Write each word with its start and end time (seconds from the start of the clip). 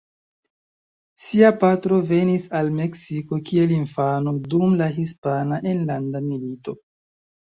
Sia 1.23 1.49
patro 1.63 1.99
venis 2.11 2.47
al 2.61 2.71
Meksiko 2.79 3.37
kiel 3.49 3.75
infano 3.75 4.33
dum 4.53 4.73
la 4.81 4.87
Hispana 4.97 5.59
Enlanda 5.73 6.25
Milito. 6.31 6.75